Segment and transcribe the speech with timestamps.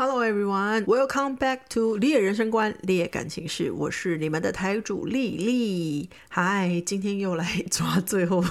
[0.00, 3.72] Hello everyone, welcome back to 猎人生观、猎感情事。
[3.72, 6.08] 我是你们的台主丽丽。
[6.28, 8.44] 嗨，今天又来抓最后。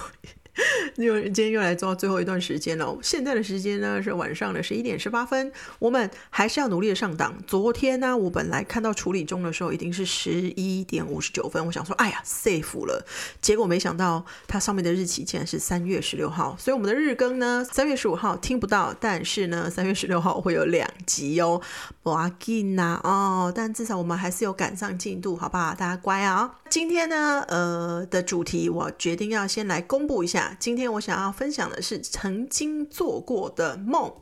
[0.98, 2.98] 又今天又来做最后一段时间了。
[3.02, 7.36] 现在的时间呢是晚上的十一点十八分，我们还是要努力的上档。
[7.46, 13.06] 昨天呢，我本来看到处理中的时候已经是十一点五十九分，我想说，哎呀，safe 了。
[13.42, 21.62] 结果没想到它上面的日期竟然是三月十六号，所以我们的日更呢，三月十五号听不到，但是呢，三月十六号会有两集哦。
[22.04, 25.76] 哇劲呐哦，但至少我们还是有赶上进度，好不好？
[25.76, 26.56] 大家乖啊！
[26.70, 30.47] 今天呢，呃的主题我决定要先来公布一下。
[30.60, 34.14] 今天我想要分享的是曾经做过的梦。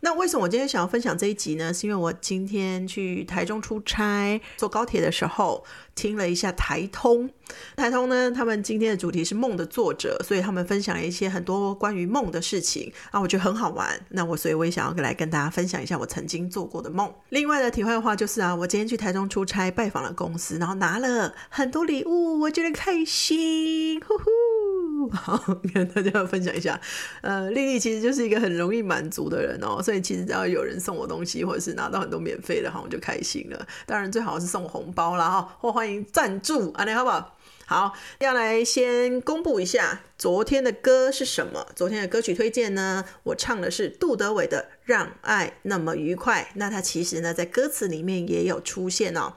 [0.00, 1.72] 那为什么我今天想要分享这一集呢？
[1.72, 7.30] 是因为我今天去台中出差，坐高铁的时候听了一下台通。
[7.76, 14.00] 台通呢，他们今天的主题是梦的作者，所以他们分享了一些很多关于梦的事情啊，我觉得很好玩。
[14.10, 17.12] 那我所以我也想要来跟大家分享一下我曾经做过的梦。
[17.30, 24.59] 另外的体会的话就是啊，我今天去台中出差，拜访了公司，然后拿了很多礼物，我觉得开心，呼呼。
[25.14, 25.38] 好，
[25.72, 26.80] 跟大家分享一下。
[27.22, 33.66] 呃，丽丽其实就是一个很容易满足的人哦，所以其实只要有人送我东西，或者是拿到很多免费的，哈，我就开心了。
[33.86, 37.36] 当然最好是送红包啦，哈，或欢迎赞助，安利好不好？
[37.66, 41.64] 好，要来先公布一下昨天的歌是什么。
[41.76, 46.48] 昨天的歌曲推荐呢，我唱的是杜德伟的《让爱那么愉快》。
[46.56, 49.34] 那它其实呢，在歌词里面也有出现哦。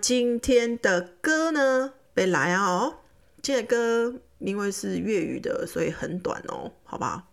[0.00, 2.98] 今天的歌呢，被来哦，
[3.42, 4.20] 这歌。
[4.38, 7.24] 因为是粤语的，所以很短哦，好吧？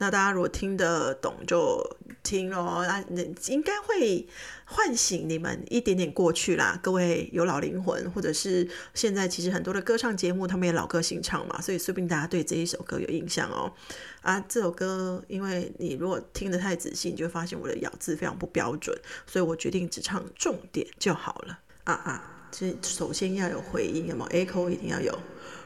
[0.00, 1.84] 那大家如果听得懂就
[2.22, 4.28] 听咯，那那应该会
[4.64, 6.78] 唤醒你们一点点过去啦。
[6.80, 13.72] 各位有老灵魂，或者是现在其实很多的歌唱节目，他们也老歌新唱嘛，所以说不定大家对这一首歌有印象哦。
[14.20, 18.96] 啊，这首歌，因为你如果听得太仔细，你就会发现我的咬字非常不标准，
[19.26, 21.58] 所以我决定只唱重点就好了。
[21.82, 25.12] 啊啊，这首先要有回音，有冇？echo 一定要有。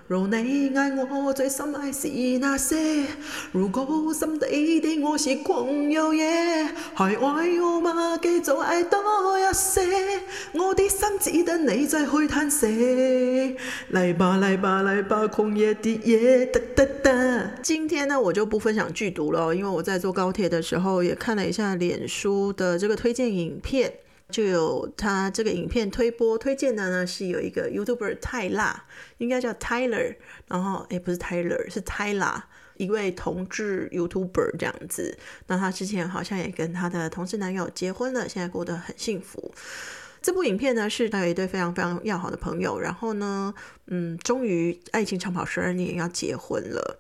[0.09, 3.07] 若你爱我，最深爱是那些；
[3.53, 8.19] 如果心底的我是狂又野，还爱我吗？
[8.21, 8.99] 继续爱多
[9.39, 9.81] 一些，
[10.53, 13.57] 我的心只等你再去叹息。
[13.91, 17.51] 来吧，来吧，来吧，狂野的夜，哒哒哒。
[17.63, 23.95] 今天呢，我就不分享剧毒了，因为我在坐高铁的时候也看了一下脸书的这个推荐影片。
[24.33, 28.85] 就有他这个影片推播推荐的呢，是有一个 YouTuber 泰辣，
[29.19, 30.17] 应该叫 Tyler，
[30.49, 32.43] 然后诶不是 Tyler，是 Tyler，
[32.79, 35.17] 一位同志 YouTuber 这样子。
[35.47, 39.53] 那他之前好像也跟他的同志男友结婚了，现在过得很幸福。
[40.23, 43.53] 这部影片呢是他有一对非常非常要好的朋友，然后呢，
[43.89, 46.99] 嗯，终于爱情长跑十二年要结婚了。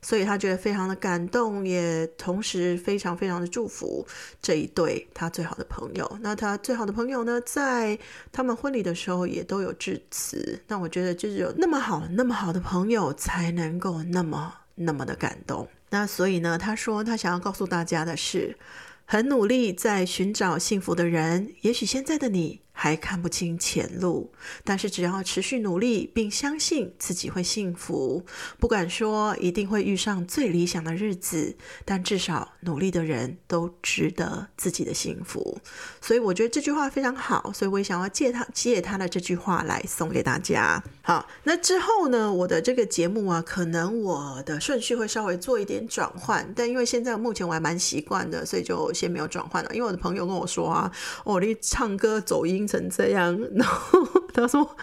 [0.00, 4.06] 所以他觉得非常的感动，也同时非常非常的祝福
[4.40, 6.18] 这一对他最好的朋友。
[6.20, 7.98] 那他最好的朋友呢，在
[8.30, 10.60] 他们婚礼的时候也都有致辞。
[10.68, 15.68] 那我觉得就是有那么好那么好的朋友，才能够那么那么的感动。
[15.90, 18.56] 那所以呢，他说他想要告诉大家的是，
[19.04, 22.60] 很努力在寻找幸福的人，也许现在的你。
[22.78, 24.30] 还看不清前路，
[24.62, 28.22] 但是只要持续努力，并相信自己会幸福，
[28.60, 31.56] 不敢说一定会遇上最理想的日子，
[31.86, 35.58] 但至少努力的人都值得自己的幸福。
[36.02, 40.84] 所以我觉得这句话非常好，所以我也想要借他借他的这句话来送给大家。
[41.00, 49.70] 好，那之后呢，我的这个节目啊，可能我的顺序会稍微做一点转换，但因为现在目前我还蛮习惯的，所以就先没有转换了。
[49.72, 50.92] 因为我的朋友跟我说啊，
[51.24, 52.65] 哦，你唱歌走音。
[52.66, 54.00] 成这样，然后
[54.34, 54.76] 他说，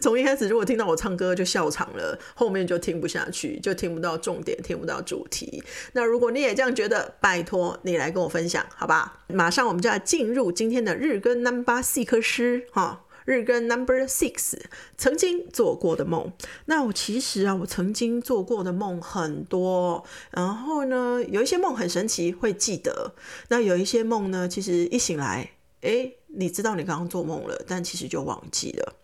[0.00, 5.62] 从一开始如果听到我唱歌就笑场了，后面就听不下去，就听不到重点，听不到主题。
[5.92, 9.20] 那如果你也这样觉得，拜托你来跟我分享，好吧？
[9.28, 14.54] 马上我们就要进入今天的日更 Number Six 诗哈，日更 Number Six，
[14.96, 16.32] 曾经做过的梦。
[16.66, 23.12] 那我其实啊，我曾经做过的梦很多，然后呢，有一些梦很神奇，会记得；
[23.48, 25.52] 那有一些梦呢，其实一醒来，
[25.82, 26.12] 哎。
[26.34, 28.94] 你知道你刚刚做梦了，但其实就忘记了。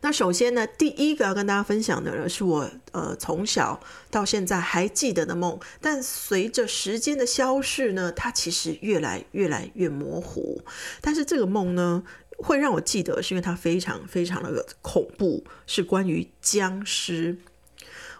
[0.00, 10.62] 那首先呢，第一个要跟大家分享的呢，是我呃从小到现在还记得的梦，但随着时间的消逝呢，它其实越来越来越模糊。
[11.00, 12.02] 但是这个梦呢，
[12.38, 17.38] 会让我记得，是因为它非常非常的恐怖，是关于僵尸。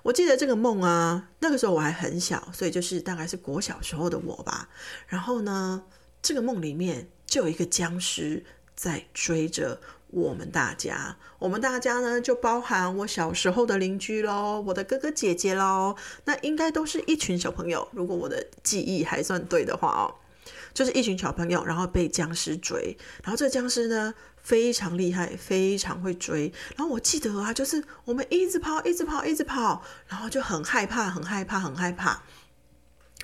[0.04, 4.68] 我记得这个梦啊，那个时候我还很小，所以就是大概是国小时候的我吧。
[5.06, 5.84] 然后呢，
[6.22, 7.08] 这个梦里面。
[7.24, 8.44] 就有一个僵尸
[8.76, 15.96] 在追着我们大家，我们大家呢就包含我小时候的邻居喽，我的哥哥姐姐喽，
[16.26, 20.14] 那应该都是一群小朋友，如果我的记忆还算对的话哦。
[20.74, 26.52] 就是一群小朋友，然后被僵尸追，然后这僵尸呢非常厉害，非常会追。
[26.76, 32.22] 然后我记得啊，就是我们一直跑，一直跑，一直跑，然后就很害怕，很害怕，很害怕。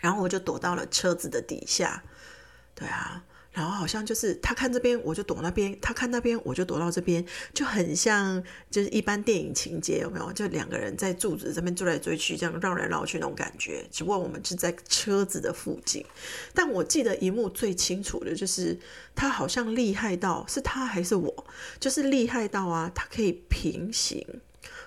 [0.01, 2.05] 然后我就躲到了车子的底下，
[2.79, 3.25] 对啊。
[3.51, 8.41] 然后好像就是他看这边，我就躲那边；他看那边，我就躲到这边，就很像
[8.71, 10.33] 就是一般电影情节，有没有？
[10.33, 13.85] 就两个人在柱子这边追来追去，这样绕来绕去那种感觉。
[13.91, 16.05] 只不过我们是在车子的附近。
[16.55, 18.79] 但我记得一幕最清楚的就是
[19.17, 21.47] 他好像厉害到是他还是我，
[21.81, 24.25] 就是厉害到啊，他可以平行。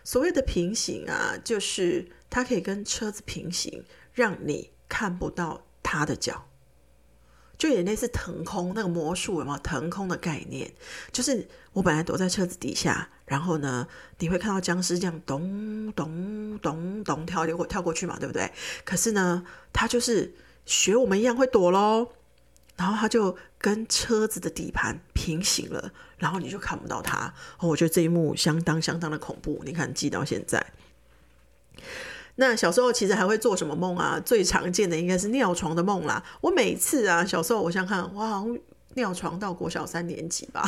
[0.06, 3.84] 所谓的平行啊，就是他可以跟车子平行，
[4.14, 6.48] 让你看不到他的脚。
[7.62, 10.74] 就有点类似腾空那个魔术有没有腾空的概念？
[11.12, 13.88] 就是我本来躲在车子底下，然后呢，
[14.18, 18.52] 你会看到僵尸这样咚咚咚咚跳过跳过去嘛，对不对？
[18.84, 20.34] 可是呢，他就是
[20.66, 22.13] 学我们一样会躲喽，
[22.78, 27.31] 然后他就跟车子的底盘平行了，然后你就看不到他。
[27.60, 30.66] 我觉得这一幕相当相当的恐怖，你看记到现在。
[32.42, 34.20] 那小时候其实还会做什么梦啊？
[34.26, 36.24] 最常见的应该是尿床的梦啦。
[36.42, 38.58] 我每次啊，小时候我想看，我好像
[38.96, 40.68] 尿床到国小三年级吧。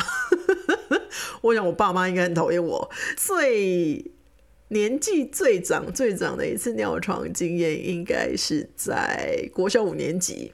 [1.42, 2.88] 我想我爸妈应该很讨厌我。
[3.16, 4.08] 最
[4.68, 10.52] 年纪最长、最长的一次尿床经验，应该是在国小五年级。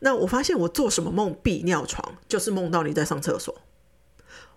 [0.00, 3.61] 那我发现我做什么梦必尿床，就是梦到你在上厕所。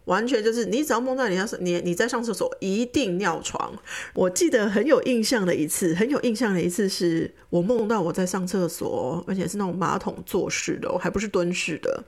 [0.06, 3.74] 完全就是你只要梦到你要是你你在上厕所一定尿床。
[4.14, 12.04] 我记得很有印象的一次，很有印象的一次是我梦到我在上厕所，而且是那种马桶坐式的，还不是蹲式的。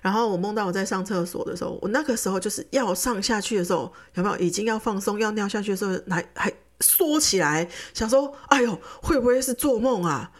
[0.00, 10.30] 然后我梦到我在上厕所的时候，我那个时候就是要上下去的时候，有没有已经要放松要尿下去的时候，还还缩起来，想说哎呦会不会是做梦啊？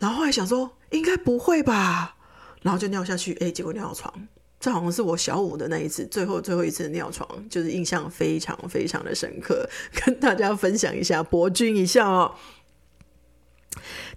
[0.00, 2.16] 然后后来想说应该不会吧，
[2.62, 4.26] 然后就尿下去，哎，结果尿床。
[4.66, 9.64] 这好像是我小五的那一次，最后最后一次尿床，就是印象非常非常的深刻，
[9.94, 12.34] 跟大家分享一下，博君一笑哦。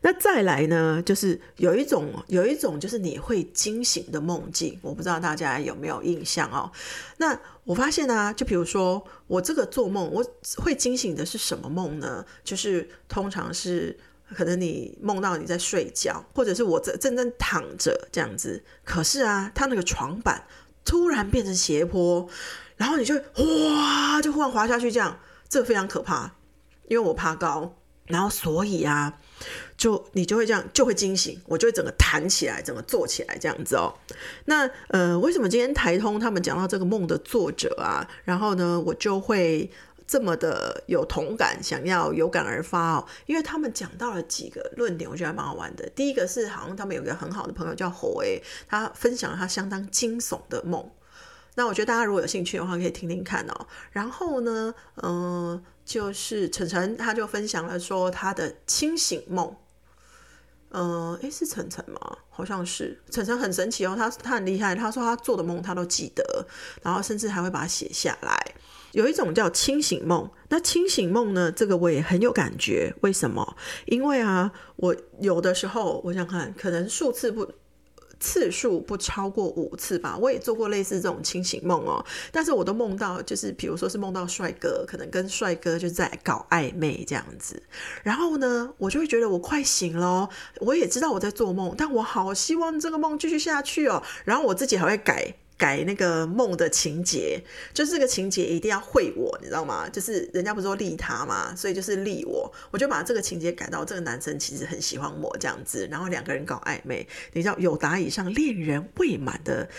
[0.01, 6.71] 那再来呢，就是有一种有一种就是你会惊醒的梦境，我不知道大家有没有印象哦。
[7.17, 10.25] 那我发现呢，就比如说我这个做梦，我
[10.57, 12.25] 会惊醒的是什么梦呢？
[12.43, 13.95] 就是通常是。
[14.35, 20.45] 可能你梦到你在睡觉，或者是我正正正躺着这样子，可是啊，他那个床板
[20.85, 22.27] 突然变成斜坡，
[22.77, 26.35] 然后你就哇，就忽然滑下去，这样这非常可怕，
[26.87, 29.17] 因为我怕高，然后所以啊，
[29.75, 33.93] 就你就会这样就会惊醒，我就会整个弹起来，整个坐起来这样子哦。
[34.45, 39.71] 那呃，为什么今天台通他们讲到这个梦的作者啊，然后呢，我就会。
[40.09, 45.87] 这么的有同感，想要有感而发哦，因为他们讲到了几个论点，我觉得蛮好玩的。
[45.91, 50.83] 第一个是，好像他们有个很好的朋友叫侯诶，他分享了他相当惊悚的梦。
[51.53, 53.67] 那我觉得大家如果有兴趣的话，可以听听看哦。
[53.91, 54.73] 然后呢，
[55.03, 59.55] 嗯，就是晨晨他就分享了说他的清醒梦。
[60.71, 62.17] 嗯，诶，是晨晨吗？
[62.31, 66.47] 好像是晨晨很神奇哦，他他很厉害，他说他做的梦他都记得，
[66.81, 68.55] 然后甚至还会把它写下来。
[68.91, 71.51] 有一种叫清醒梦，那清醒梦呢？
[71.51, 72.93] 这个我也很有感觉。
[73.01, 73.55] 为什么？
[73.85, 77.51] 因为啊，我有的时候我想看，可能数次不
[78.19, 80.17] 次数不超过五次吧。
[80.17, 87.61] 我也做过类似这种清醒梦哦，但是我都梦到，就是比如说是梦到帅哥，可能跟帅哥就在搞暧昧这样子。
[88.03, 90.27] 然后呢，我就会觉得我快醒了，
[90.61, 94.03] 我也知道我在做梦，但我好希望这个梦继续下去哦。
[94.25, 95.35] 然后我自己还会改。
[95.59, 97.39] 改那个梦的情节，
[97.73, 99.89] 就是这个情节一定要会我，你知道吗？
[99.89, 109.69] 就是人家不是说利他嘛，所以就是利我，我就把这个情节改到这个男生其实很喜欢我这样子，然后两个人搞暧昧，你知道有达以上恋人未满的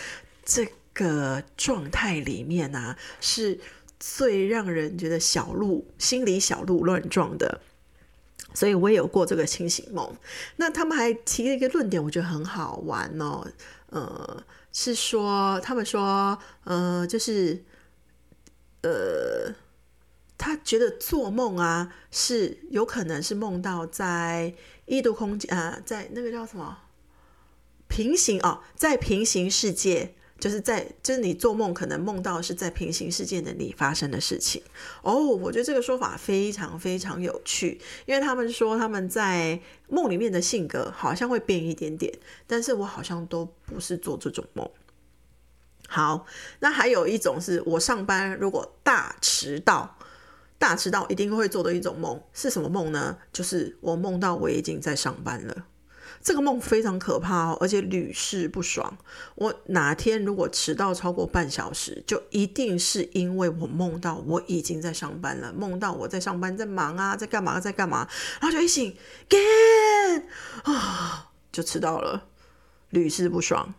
[0.44, 3.58] 这个状态里面呢，是
[3.98, 7.62] 最让人觉得小鹿心里小鹿乱撞的。
[8.52, 10.12] 所以我也有过这个清醒梦。
[10.56, 13.46] 那他们还提了一个论点，我觉得很好玩哦，
[13.90, 14.44] 呃。
[14.72, 17.64] 是说，他们说，呃，就是，
[18.82, 19.52] 呃，
[20.38, 24.54] 他觉得做梦啊，是有可能是梦到在
[24.86, 26.78] 异度空间啊，在那个叫什么
[27.88, 30.14] 平行哦，在平行世界。
[30.40, 34.62] 就是在，就是你做梦可能梦到是在平行世界的你发生的事情
[35.02, 35.24] 哦。
[35.26, 42.12] 我觉得这个说法非常非常有趣，因为他们说他们在梦里面的性格好像会变一点点，
[42.46, 44.68] 但是我好像都不是做这种梦。
[45.86, 46.24] 好，
[46.60, 49.98] 那还有一种是我上班如果大迟到，
[50.56, 53.18] 大迟到一定会做的一种梦是什么梦呢？
[53.32, 55.66] 就是我梦到我已经在上班了。
[56.22, 58.98] 这个梦非常可怕哦，而且屡试不爽。
[59.36, 68.06] 我哪天如果迟到超过半小时，就一定是因为我梦到我已经在上班了，梦到我在上班，在忙啊，在干嘛，在干嘛，
[68.40, 68.94] 然后就一醒
[69.28, 70.22] ，get
[70.64, 72.26] 啊，就迟到了，
[72.90, 73.74] 屡试不爽。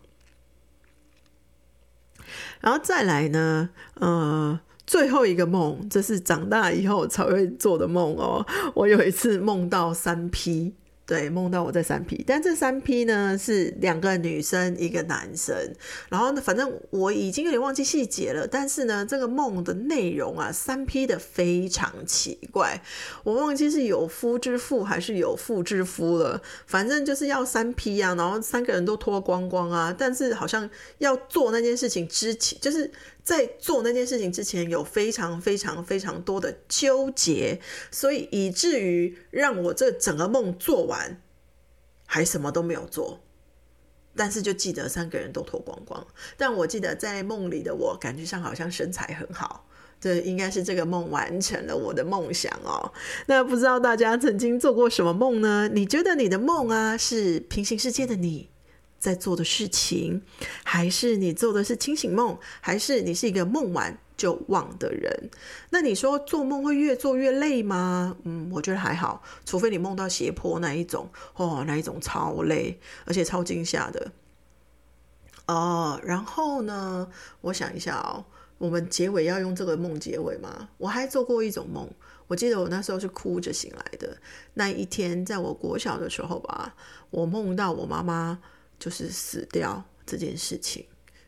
[2.62, 4.60] 然后再来呢，呃。
[4.88, 8.46] 最后一个梦，这是长大以后才会做的梦哦。
[8.74, 10.74] 我有一次梦到三 P。
[11.12, 15.53] 对，梦到我在三 P，但这三 P 呢是两个女生一个男生，
[16.08, 18.48] 然后呢，反正我已经有点忘记细节了。
[18.48, 22.82] 但是呢，这个梦的内容啊，三 P 的非常奇怪，
[23.25, 26.41] 我忘记是有夫之妇还是有妇之夫了。
[26.65, 32.89] 反正就是要三 P 啊，然后三个人都脱光光啊，但是好像要做那件事情之前，就是
[33.24, 37.60] 在做那件事情之前有非常非常非常多的纠结，
[37.90, 41.22] 所以以至于让我这整个梦做完。
[42.13, 43.22] 还什么都没有做，
[44.18, 46.06] 但是就记得三个人都脱光光。
[46.36, 49.66] 但我记得在梦里的我，感觉上好像身材很好。
[50.01, 52.92] 这应该是这个梦完成了我的梦想哦。
[53.28, 55.70] 那不知道大家曾经做过什么梦呢？
[55.72, 58.50] 你觉得你的梦啊，是平行世界的你
[59.01, 60.22] 在做的事情，
[60.63, 63.98] 还是你做的是清醒梦，还是你是一个梦完？
[64.17, 65.31] 就忘的人，
[65.72, 68.15] 那你说做梦会越做越累吗？
[68.22, 74.12] 嗯，我觉得还好，除非你梦到斜坡那一种，哦，那一种超累，而且超惊吓的。
[75.48, 77.10] 哦，然后呢，
[77.41, 78.24] 我想一下哦，
[78.60, 80.70] 我们结尾要用这个梦结尾吗？
[80.77, 81.89] 我还做过一种梦，
[82.27, 84.15] 我记得我那时候是哭着醒来的。
[84.53, 86.75] 那一天，在我国小的时候吧，
[87.10, 88.39] 我梦到我妈妈
[88.82, 90.86] 就是死掉这件事情，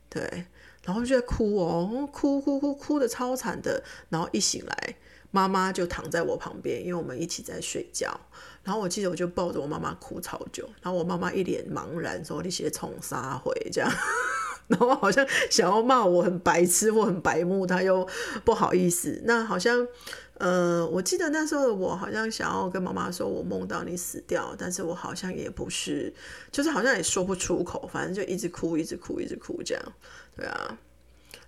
[0.10, 0.46] 对。
[0.84, 3.82] 然后就在哭哦，哭哭哭哭的超惨的。
[4.10, 4.96] 然后一醒来，
[5.32, 8.20] 妈妈就躺在我旁边，因为我们一起在睡觉。
[8.64, 10.70] 然后我记得我就抱着我妈妈哭超久。
[10.82, 13.90] 然后我妈妈一脸茫然说：“你些冲杀回这样。”
[14.68, 18.08] 然后好像想要骂我很白痴或很白目，他又
[18.44, 19.22] 不好意思。
[19.26, 19.88] 那好像
[20.40, 26.14] 呃，我记得那时候的我好像想要跟妈妈说，我梦到你死掉，但是我好像也不是，
[26.52, 29.84] 就是好像也说不出口，反正就一直哭，一直哭，一直哭这样。
[30.36, 30.78] 对啊，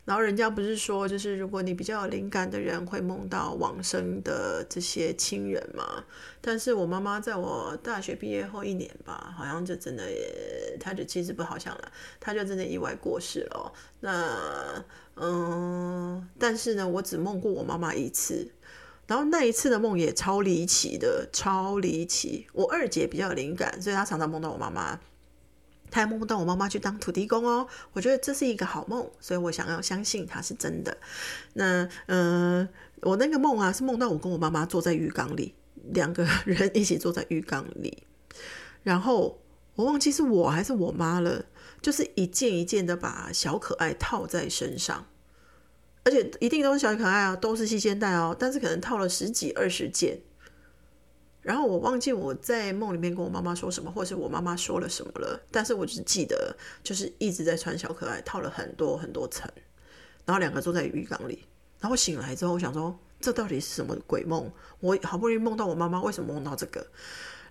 [0.06, 6.04] 然后人家不是说，就是如果你比较有灵感的人，会梦到往生的这些亲人嘛？
[6.40, 10.04] 但是我妈妈在我大学毕业后一年吧，好像就真的，
[10.80, 13.74] 她就其实不好想了，她就真的意外过世了。
[14.02, 14.86] 那
[15.16, 18.52] 嗯，但是呢，我只梦过我妈妈一次，
[19.08, 22.46] 然后那一次的梦也超离奇的，超离奇。
[22.54, 25.00] 我二姐比较有灵感，所以她常常梦到我妈妈。
[25.96, 30.98] 还梦到我妈妈去当土地公哦，我觉得这是一个好梦，所以我想要相信它是真的。
[31.54, 32.68] 那嗯，
[33.02, 35.56] 我那个梦啊，是梦到我跟我妈妈坐在浴缸里，
[35.94, 38.04] 两个人一起坐在浴缸里，
[38.84, 39.40] 然后
[39.76, 41.46] 我忘记是我还是我妈了，
[41.82, 45.06] 就是一件一件的把小可爱套在身上，
[46.04, 50.20] 而且一定都是小可爱啊，都是细肩带哦，但是可能套了十几二十件。
[51.46, 55.40] 然后我忘记我在梦里面跟我妈妈说什么，或者是我妈妈说了什么了。
[55.52, 59.48] 但是我只记得就是一直在穿小可爱，套了很多很多层，
[60.26, 61.46] 然后两个坐在浴缸里。
[61.80, 64.52] 然后醒来之后，我想说这到底是什么鬼梦？
[64.80, 66.84] 我好不容易梦到我妈妈，为什么梦到这个？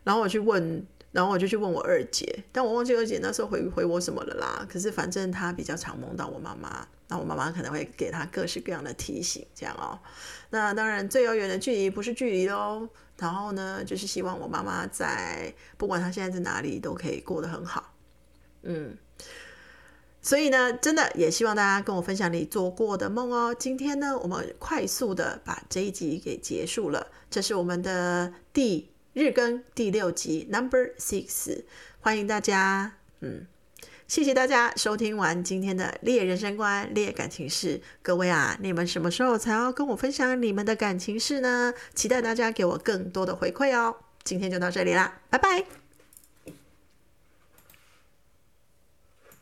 [0.02, 0.84] 然后我去问，
[1.14, 4.66] 然后我就去问我二姐，但我忘记二姐那时候回回我什么了啦。
[4.68, 9.96] 可是反正她比较常梦到我妈妈，那我妈妈可能会给她各式各样的提醒，这样哦。
[10.50, 12.88] 那当然最遥远的距离不是距离喽。
[13.16, 17.94] 然后呢，就是希望我妈妈在不管她现在在哪里，都可以过得很好。
[18.62, 18.98] 嗯，
[20.20, 23.54] 所以呢，真的也希望大家跟我分享你做过的梦哦。
[23.54, 31.62] 今天呢，我们快速的把这一集给结束了，这是我们的第日更第六集，Number Six，
[32.00, 32.92] 欢迎大家。
[33.20, 33.46] 嗯。
[34.06, 37.80] 谢谢大家收听完今天的猎人生观、猎感情事。
[38.02, 41.72] 各位啊，你们什么时候才要跟我分享你们的感情事呢？
[41.94, 43.96] 期待大家给我更多的回馈哦。
[44.22, 45.83] 今天就到这里啦，拜拜。